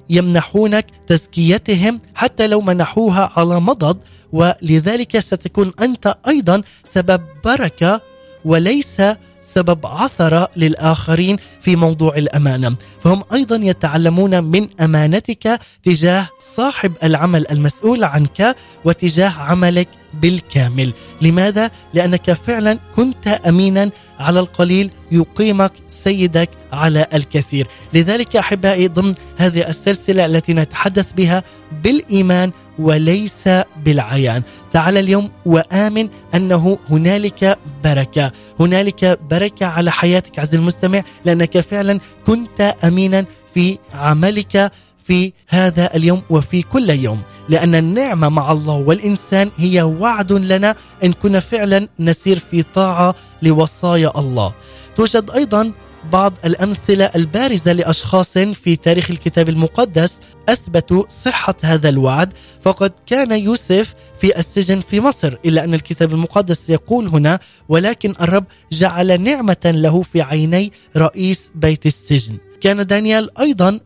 [0.09, 3.97] يمنحونك تزكيتهم حتى لو منحوها على مضض
[4.33, 8.01] ولذلك ستكون أنت أيضا سبب بركة
[8.45, 9.01] وليس
[9.41, 12.75] سبب عثرة للآخرين في موضوع الأمانة.
[13.03, 19.87] فهم أيضا يتعلمون من أمانتك تجاه صاحب العمل المسؤول عنك وتجاه عملك
[20.21, 20.93] بالكامل.
[21.21, 23.89] لماذا؟ لأنك فعلا كنت أمينا
[24.19, 27.67] على القليل يقيمك سيدك على الكثير.
[27.93, 31.43] لذلك أحبائي ضمن هذه السلسلة التي نتحدث بها
[31.83, 33.49] بالإيمان وليس
[33.85, 34.43] بالعيان.
[34.71, 38.31] تعال اليوم وآمن أنه هنالك بركة.
[38.59, 44.71] هنالك بركة على حياتك عز المستمع لأنك فعلا كنت أمينا في عملك
[45.07, 47.21] في هذا اليوم وفي كل يوم.
[47.49, 54.19] لأن النعمة مع الله والإنسان هي وعد لنا إن كنا فعلا نسير في طاعة لوصايا
[54.19, 54.53] الله.
[54.95, 55.73] توجد أيضا
[56.11, 62.33] بعض الأمثلة البارزة لأشخاص في تاريخ الكتاب المقدس أثبتوا صحة هذا الوعد.
[62.61, 67.39] فقد كان يوسف في السجن في مصر إلا أن الكتاب المقدس يقول هنا
[67.69, 72.37] ولكن الرب جعل نعمة له في عيني رئيس بيت السجن.
[72.61, 73.79] كان دانيال أيضا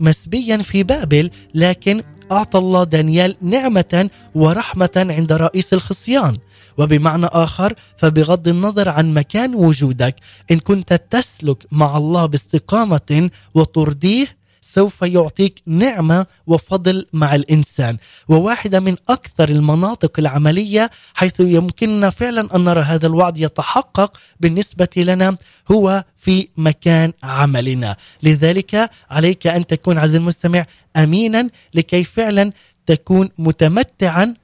[0.00, 2.02] مسبيا في بابل لكن
[2.32, 6.34] أعطى الله دانيال نعمة ورحمة عند رئيس الخصيان.
[6.78, 10.16] وبمعنى آخر فبغض النظر عن مكان وجودك
[10.50, 14.26] إن كنت تسلك مع الله باستقامة وترضيه
[14.64, 17.96] سوف يعطيك نعمة وفضل مع الإنسان.
[18.28, 25.36] وواحدة من أكثر المناطق العملية حيث يمكننا فعلا أن نرى هذا الوعد يتحقق بالنسبة لنا
[25.70, 27.96] هو في مكان عملنا.
[28.22, 32.52] لذلك عليك أن تكون عزيزي المستمع امينا لكي فعلا
[32.86, 34.34] تكون متمتعا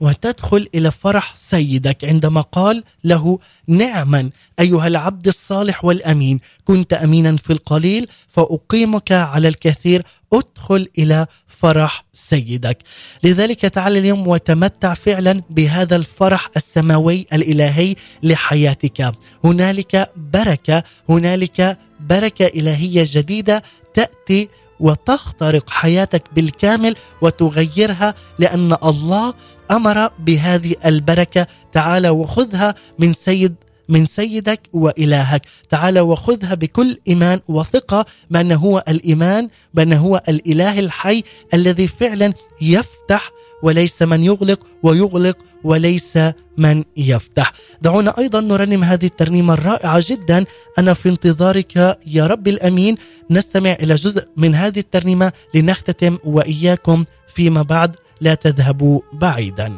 [0.00, 3.38] وتدخل إلى فرح سيدك عندما قال له
[3.68, 4.30] نعما
[4.60, 12.78] أيها العبد الصالح والأمين كنت أمينا في القليل فأقيمك على الكثير ادخل إلى فرح سيدك.
[13.22, 19.14] لذلك تعال اليوم وتمتع فعلا بهذا الفرح السماوي الإلهي لحياتك.
[19.44, 23.62] هنالك بركة هنالك بركة إلهية جديدة
[23.94, 24.48] تأتي
[24.80, 29.34] وتخترق حياتك بالكامل وتغيرها لأن الله
[29.70, 31.46] أمر بهذه البركة.
[31.72, 33.54] تعال وخذها من سيد
[33.88, 35.42] من سيدك وإلهك.
[35.70, 41.22] تعال وخذها بكل إيمان وثقة بان هو الإيمان بان هو الإله الحي
[41.54, 43.30] الذي فعلا يفتح
[43.62, 46.18] وليس من يغلق ويغلق وليس
[46.58, 47.52] من يفتح.
[47.82, 50.44] دعونا أيضا نرنم هذه الترنيمة الرائعة جدا.
[50.78, 52.96] أنا في انتظارك يا رب الأمين.
[53.30, 57.04] نستمع إلى جزء من هذه الترنيمة لنختتم وإياكم
[57.34, 57.96] فيما بعد.
[58.20, 59.72] لا تذهبوا بعيدا.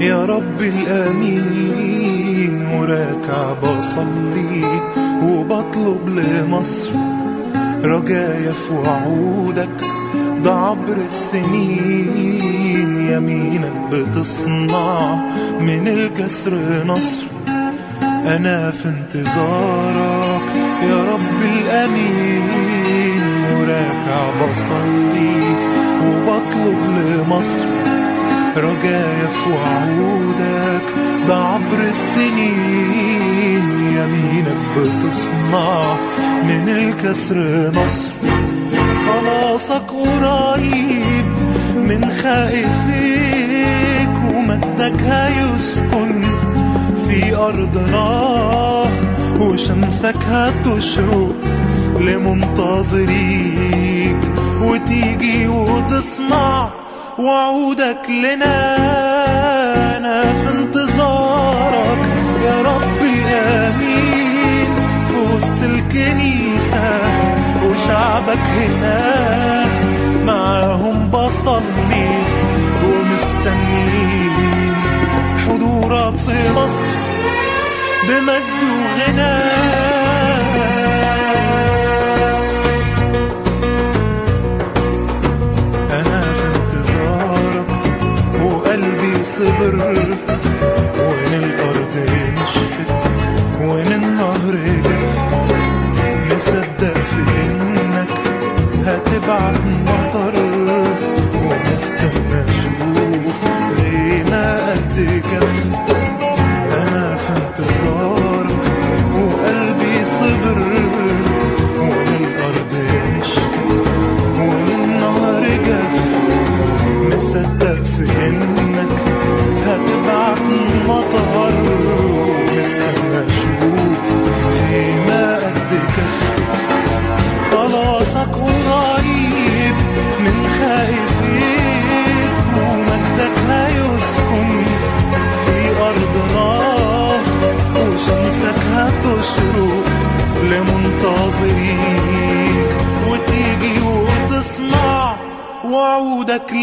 [0.00, 4.93] يا رب الأمين وراكع بصلي
[5.24, 6.90] وبطلب لمصر
[7.84, 9.80] رجايا في وعودك
[10.44, 12.96] ده عبر السنين.
[13.10, 15.14] يمينك بتصنع
[15.60, 17.22] من الكسر نصر.
[18.26, 20.42] أنا في انتظارك
[20.82, 23.22] يا رب الأمين.
[23.56, 25.40] وراكع بصلي
[26.04, 27.64] وبطلب لمصر
[28.56, 33.66] رجايا في وعودك ده عبر السنين
[33.96, 35.96] يمينك بتصنع
[36.44, 38.10] من الكسر نصر.
[39.06, 41.26] خلاصك قريب
[41.76, 46.22] من خائفيك ومجدك هيسكن
[47.08, 48.84] في أرضنا.
[49.40, 51.34] وشمسك هتشرق
[52.00, 53.42] لمنتظريك.
[54.62, 56.68] وتيجي وتصنع
[57.18, 58.76] وعودك لنا.
[59.96, 60.83] أنا في انتظارك
[65.64, 67.00] الكنيسة
[67.64, 69.00] وشعبك هنا.
[70.26, 72.08] معاهم بصلي
[72.84, 74.74] ومستنيين
[75.46, 76.96] حضورك في مصر
[78.08, 79.36] بمجد وغنى.
[85.90, 87.68] أنا في انتظارك
[88.44, 89.74] وقلبي صبر.
[99.24, 100.34] هتبعت مطر
[101.44, 102.93] ومستنى أشوف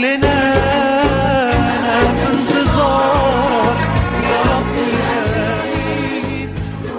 [0.02, 0.54] وعودك لنا
[1.80, 3.82] أنا في انتظارك
[4.24, 6.50] يا رب العالمين.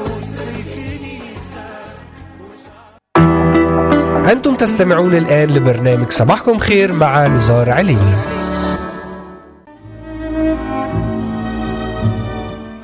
[0.07, 1.67] وسط الكنيسة
[4.33, 7.99] أنتم تستمعون الآن لبرنامج صباحكم خير مع نزار علي.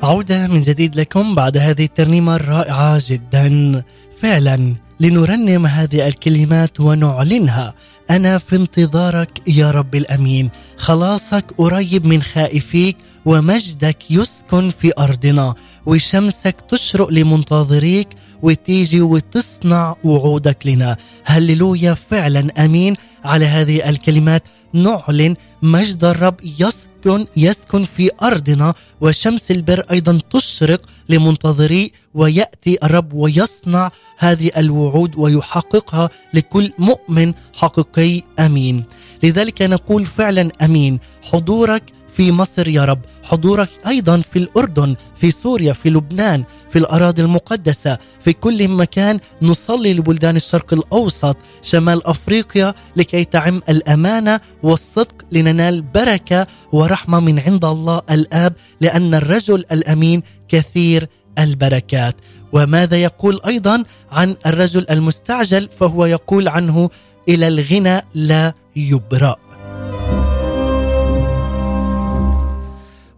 [0.03, 3.83] عودة من جديد لكم بعد هذه الترنيمة الرائعة جدا.
[4.21, 7.73] فعلا لنرنم هذه الكلمات ونعلنها.
[8.09, 10.49] أنا في انتظارك يا رب الأمين.
[10.77, 15.55] خلاصك قريب من خائفيك ومجدك يسكن في أرضنا.
[15.85, 18.07] وشمسك تشرق لمنتظريك
[18.41, 20.97] وتيجي وتصنع وعودك لنا.
[21.25, 22.95] هللويا فعلا أمين.
[23.23, 24.43] على هذه الكلمات.
[24.73, 33.91] نعلن مجد الرب يسكن يسكن في أرضنا وشمس البر أيضا تشرق لمنتظري ويأتي الرب ويصنع
[34.17, 38.21] هذه الوعود ويحققها لكل مؤمن حقيقي.
[38.39, 38.83] آمين.
[39.23, 40.99] لذلك نقول فعلا آمين.
[41.23, 41.83] حضورك
[42.13, 47.97] في مصر يا رب حضورك أيضا في الأردن في سوريا في لبنان في الأراضي المقدسة
[48.19, 49.19] في كل مكان.
[49.41, 57.65] نصلي لبلدان الشرق الأوسط شمال أفريقيا لكي تعم الأمانة والصدق لننال بركة ورحمة من عند
[57.65, 62.15] الله الآب لأن الرجل الأمين كثير البركات.
[62.53, 66.89] وماذا يقول أيضا عن الرجل المستعجل؟ فهو يقول عنه
[67.29, 69.48] إلى الغنى لا يبرأ.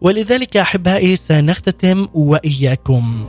[0.01, 3.25] ولذلك احبائي سنختتم وإياكم.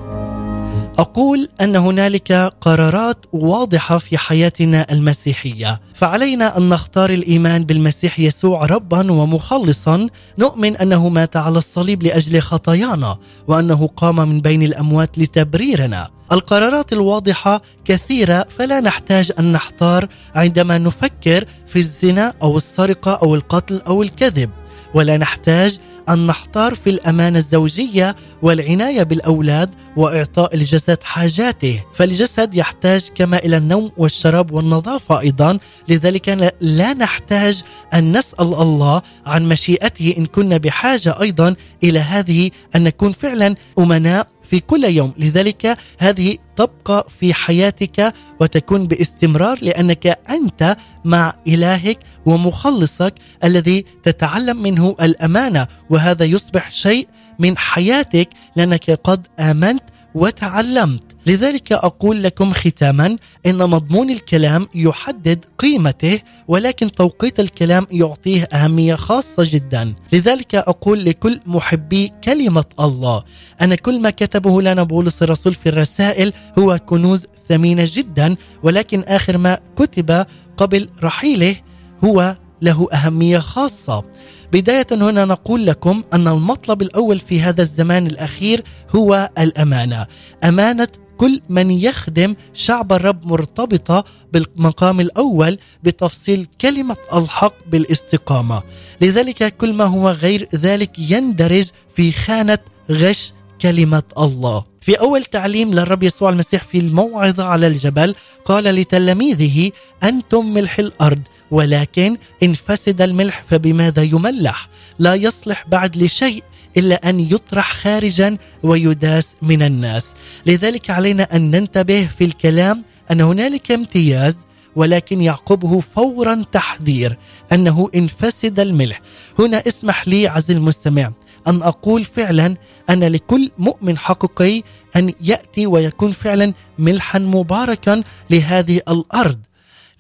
[0.99, 5.81] أقول أن هنالك قرارات واضحة في حياتنا المسيحية.
[5.95, 10.07] فعلينا أن نختار الإيمان بالمسيح يسوع ربا ومخلصا.
[10.39, 13.19] نؤمن أنه مات على الصليب لأجل خطايانا
[13.49, 16.11] وأنه قام من بين الأموات لتبريرنا.
[16.33, 23.83] القرارات الواضحة كثيرة فلا نحتاج أن نحتار عندما نفكر في الزنا أو السرقة أو القتل
[23.87, 24.51] أو الكذب.
[24.95, 25.79] ولا نحتاج
[26.09, 33.93] أن نحتار في الأمانة الزوجية والعناية بالأولاد وإعطاء الجسد حاجاته، فالجسد يحتاج كما إلى النوم
[33.97, 37.63] والشراب والنظافة أيضا، لذلك لا نحتاج
[37.95, 44.32] أن نسأل الله عن مشيئته إن كنا بحاجة أيضا إلى هذه أن نكون فعلا أمناء
[44.53, 45.13] في كل يوم.
[45.17, 54.97] لذلك هذه تبقى في حياتك وتكون باستمرار لأنك أنت مع إلهك ومخلصك الذي تتعلم منه
[55.03, 59.83] الأمانة وهذا يصبح شيء من حياتك لأنك قد آمنت
[60.15, 61.03] وتعلمت.
[61.27, 69.47] لذلك أقول لكم ختاما إن مضمون الكلام يحدد قيمته ولكن توقيت الكلام يعطيه أهمية خاصة
[69.47, 69.95] جدا.
[70.13, 73.25] لذلك أقول لكل محبي كلمة الله.
[73.63, 79.39] ان كل ما كتبه لنا بولس الرسول في الرسائل هو كنوز ثمينة جدا ولكن آخر
[79.39, 81.57] ما كتب قبل رحيله
[82.05, 84.05] هو له أهمية خاصة.
[84.53, 88.65] بداية هنا نقول لكم أن المطلب الأول في هذا الزمان الأخير
[88.97, 90.07] هو الأمانة.
[90.45, 98.63] أمانة كل من يخدم شعب الرب مرتبطة بالمقام الأول بتفصيل كلمة الحق بالاستقامة.
[99.01, 102.59] لذلك كل ما هو غير ذلك يندرج في خانة
[102.91, 103.33] غش
[103.63, 104.65] كلمة الله.
[104.81, 109.71] في أول تعليم للرب يسوع المسيح في الموعظة على الجبل قال لتلاميذه
[110.03, 116.43] أنتم ملح الأرض ولكن إن فسد الملح فبماذا يملح؟ لا يصلح بعد لشيء
[116.77, 120.13] إلا أن يطرح خارجا ويداس من الناس.
[120.47, 124.37] لذلك علينا أن ننتبه في الكلام أن هنالك امتياز
[124.77, 127.19] ولكن يعقبه فورا تحذير
[127.53, 129.01] أنه إن فسد الملح.
[129.39, 131.13] هنا اسمح لي عز المستمع
[131.49, 132.57] أن أقول فعلا
[132.91, 134.63] أن لكل مؤمن حقيقي
[134.97, 139.39] أن يأتي ويكون فعلا ملحا مباركا لهذه الأرض.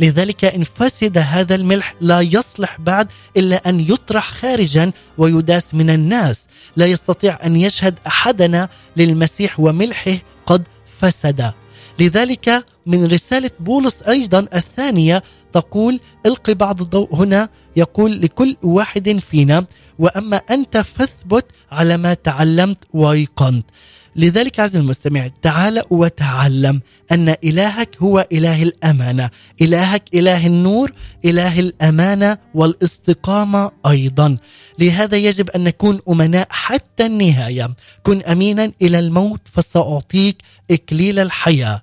[0.00, 6.46] لذلك إن فسد هذا الملح لا يصلح بعد إلا أن يطرح خارجا ويداس من الناس.
[6.76, 10.62] لا يستطيع أن يشهد أحدنا للمسيح وملحه قد
[11.00, 11.52] فسد.
[11.98, 15.22] لذلك من رسالة بولس أيضا الثانية
[15.52, 19.66] تقول القي بعض الضوء هنا يقول لكل واحد فينا
[19.98, 23.66] وأما أنت فاثبت على ما تعلمت وأيقنت.
[24.16, 26.80] لذلك عز المستمع تعال وتعلم
[27.12, 29.30] أن إلهك هو إله الأمانة.
[29.60, 30.92] إلهك إله النور
[31.24, 34.38] إله الأمانة والاستقامة أيضا.
[34.78, 37.74] لهذا يجب أن نكون أمناء حتى النهاية.
[38.02, 40.36] كن أمينا إلى الموت فسأعطيك
[40.70, 41.82] إكليل الحياة.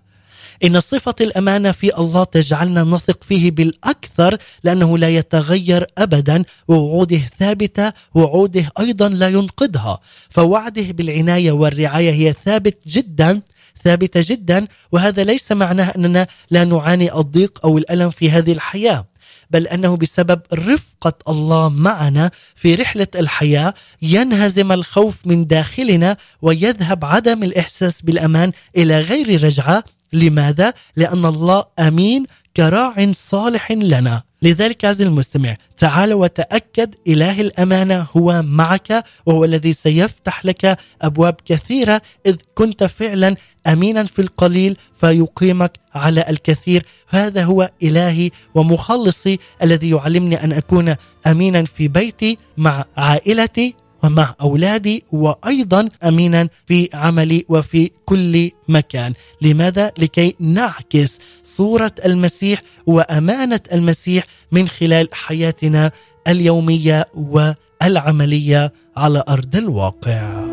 [0.64, 7.94] إن صفة الأمانة في الله تجعلنا نثق فيه بالأكثر لأنه لا يتغير أبدا ووعوده ثابتة
[8.14, 10.00] وعوده أيضا لا ينقضها
[10.30, 13.42] فوعده بالعناية والرعاية هي ثابت جدا
[13.84, 19.09] ثابتة جدا وهذا ليس معناه أننا لا نعاني الضيق أو الألم في هذه الحياة.
[19.50, 27.44] بل أنه بسبب رفقة الله معنا في رحلة الحياة ينهزم الخوف من داخلنا ويذهب عدم
[27.44, 29.84] الإحساس بالأمان إلى غير رجعة
[30.14, 32.26] لماذا؟ لأن الله أمين
[32.58, 40.46] كراع صالح لنا لذلك عزيزي المستمع تعال وتأكد إله الأمانة هو معك وهو الذي سيفتح
[40.46, 43.36] لك أبواب كثيرة إذ كنت فعلا
[43.68, 46.86] أمينا في القليل فيقيمك على الكثير.
[47.08, 50.96] هذا هو إلهي ومخلصي الذي يعلمني أن أكون
[51.28, 59.92] أمينا في بيتي مع عائلتي ومع أولادي وأيضا امينا في عملي وفي كل مكان، لماذا؟
[59.98, 65.92] لكي نعكس صورة المسيح وأمانة المسيح من خلال حياتنا
[66.28, 70.46] اليومية والعملية على أرض الواقع.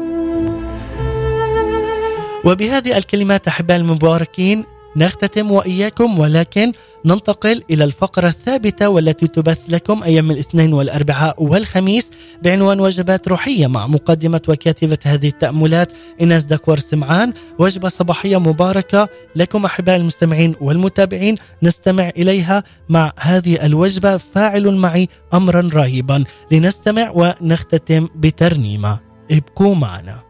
[2.44, 4.64] وبهذه الكلمات أحبائي المباركين
[4.96, 6.72] نختتم وإياكم ولكن
[7.04, 12.10] ننتقل إلى الفقرة الثابتة والتي تبث لكم أيام الاثنين والأربعاء والخميس
[12.42, 17.32] بعنوان وجبات روحية مع مقدمة وكاتبة هذه التأملات ايناس دكور سمعان.
[17.58, 24.16] وجبة صباحية مباركة لكم أحبائي المستمعين والمتابعين نستمع إليها مع هذه الوجبة.
[24.16, 29.00] فاعل معي امرا رهيبا لنستمع ونختتم بترنيمة.
[29.30, 30.26] ابقوا معنا.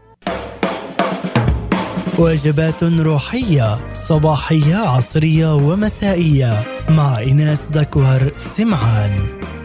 [2.19, 6.63] وجبات روحية صباحية عصرية ومسائية.
[6.89, 9.11] مع إناس دكوهر سمعان.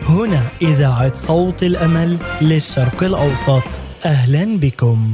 [0.08, 3.62] هنا إذاعة صوت الأمل للشرق الأوسط.
[4.06, 5.10] أهلا بكم.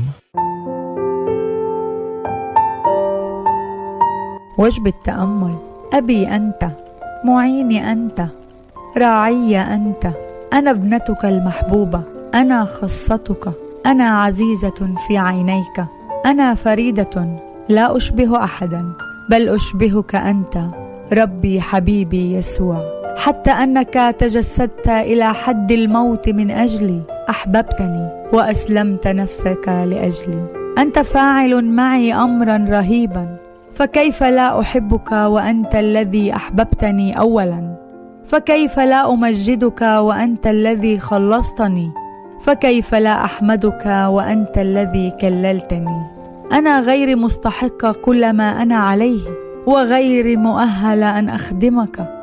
[4.59, 5.57] وجبة تأمل
[5.93, 6.71] أبي أنت.
[7.25, 8.27] معيني أنت.
[8.97, 10.11] راعي أنت.
[10.53, 12.03] أنا ابنتك المحبوبة.
[12.35, 13.53] أنا خصتك.
[13.87, 15.98] أنا عزيزة في عينيك.
[16.27, 17.37] أنا فريدة
[17.69, 18.93] لا أشبه أحدا
[19.31, 20.59] بل أشبهك أنت
[21.13, 22.99] ربي حبيبي يسوع.
[23.17, 27.01] حتى أنك تجسدت إلى حد الموت من أجلي
[27.31, 30.47] أحببتني وأسلمت نفسك لأجلي.
[30.79, 33.37] أنت فاعل معي أمرا رهيبا
[33.75, 37.75] فكيف لا أحبك وأنت الذي أحببتني أولا؟
[38.25, 41.91] فكيف لا أمجدك وأنت الذي خلصتني؟
[42.41, 46.07] فكيف لا أحمدك وأنت الذي كللتني؟
[46.53, 49.21] أنا غير مستحقه كل ما أنا عليه
[49.67, 52.15] وغير مؤهله أن أخدمك.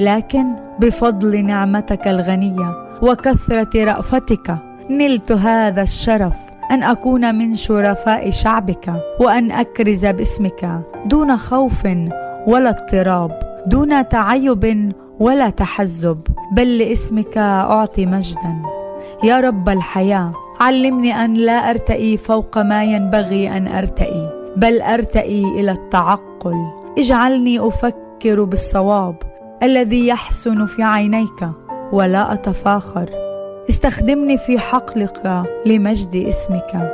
[0.00, 0.44] لكن
[0.78, 4.56] بفضل نعمتك الغنية وكثرة رأفتك
[4.90, 6.34] نلت هذا الشرف
[6.70, 11.84] أن أكون من شرفاء شعبك وأن أكرز باسمك دون خوف
[12.46, 16.20] ولا اضطراب دون تعيب ولا تحزب.
[16.52, 18.75] بل لاسمك أعطي مجدا.
[19.24, 25.70] يا رب الحياة علمني أن لا أرتئي فوق ما ينبغي أن أرتئي بل أرتئي إلى
[25.70, 26.56] التعقل.
[26.98, 29.16] اجعلني أفكر بالصواب
[29.62, 31.48] الذي يحسن في عينيك
[31.92, 33.10] ولا أتفاخر.
[33.68, 36.92] استخدمني في حقلك لمجد اسمك.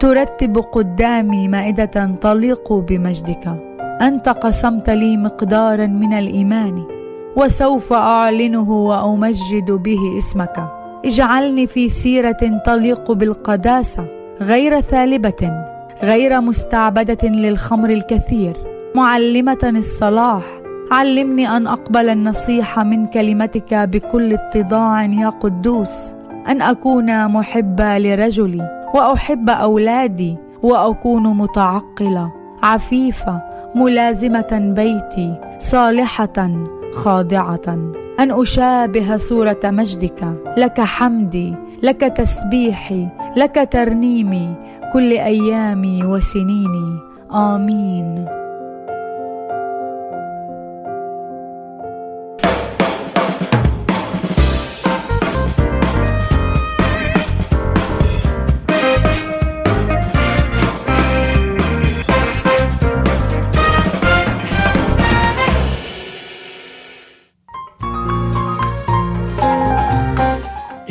[0.00, 3.62] ترتب قدامي مائدة تليق بمجدك.
[4.00, 6.84] أنت قسمت لي مقدارا من الإيمان
[7.36, 10.79] وسوف أعلنه وأمجد به اسمك.
[11.04, 14.06] اجعلني في سيرة تليق بالقداسة
[14.40, 15.64] غير ثالبة
[16.02, 18.56] غير مستعبدة للخمر الكثير.
[18.94, 20.42] معلمة الصلاح
[20.92, 26.14] علمني أن أقبل النصيحه من كلمتك بكل اتضاع يا قدوس.
[26.48, 32.32] أن أكون محبه لرجلي وأحب أولادي وأكون متعقلة.
[32.62, 33.42] عفيفة
[33.74, 37.99] ملازمة بيتي صالحة خاضعة.
[38.20, 40.20] أن أشابه صورة مجدك.
[40.56, 44.54] لك حمدي لك تسبيحي لك ترنيمي
[44.92, 46.98] كل أيامي وسنيني.
[47.32, 48.39] آمين.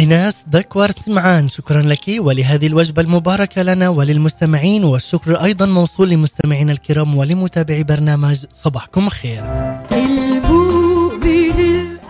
[0.10, 2.06] إيناس دكوار سمعان شكرا لك.
[2.18, 4.84] ولهذه الوجبة المباركة لنا وللمستمعين.
[4.84, 9.44] والشكر أيضا موصول لمستمعينا الكرام ولمتابعي برنامج صباحكم خير.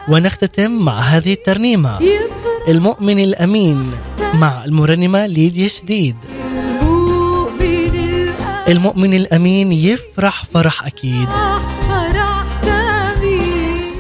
[0.10, 2.00] ونختتم مع هذه الترنيمة.
[2.68, 3.92] المؤمن الأمين
[4.34, 6.16] مع المرنمة ليديا شديد.
[8.68, 11.28] المؤمن الأمين يفرح فرح أكيد.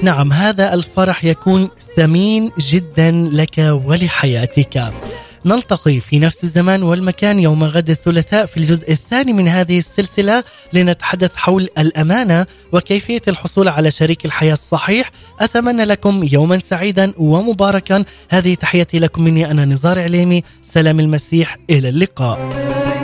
[0.03, 4.91] نعم هذا الفرح يكون ثمين جدا لك ولحياتك.
[5.45, 10.43] نلتقي في نفس الزمان والمكان يوم غد الثلاثاء في الجزء الثاني من هذه السلسلة
[10.73, 15.11] لنتحدث حول الأمانة وكيفية الحصول على شريك الحياة الصحيح.
[15.39, 18.03] أتمنى لكم يوما سعيدا ومباركا.
[18.29, 20.43] هذه تحياتي لكم مني أنا نزار عليمي.
[20.63, 22.98] سلام المسيح إلى اللقاء.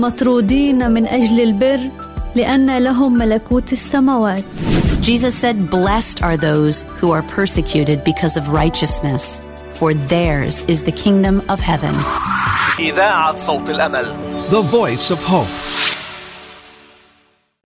[0.00, 1.80] للمطرودين من اجل البر
[2.36, 4.44] لان لهم ملكوت السماوات
[5.02, 9.42] Jesus said, Blessed are those who are persecuted because of righteousness,
[9.74, 11.94] for theirs is the kingdom of heaven.
[12.78, 14.14] إذاعة صوت الأمل
[14.50, 15.48] The Voice of Hope